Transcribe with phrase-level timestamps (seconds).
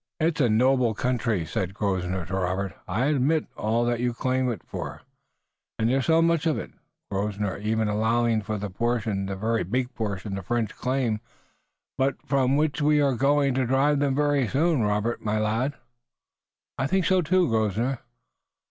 [0.19, 2.75] "It's a noble country," said Grosvenor to Robert.
[2.87, 5.01] "I'll admit all that you claim for it."
[5.77, 6.71] "And there's so much of it,
[7.11, 11.19] Grosvenor, even allowing for the portion, the very big portion, the French claim."
[11.99, 15.75] "But from which we are going to drive them very soon, Robert, my lad."
[16.79, 17.99] "I think so, too, Grosvenor."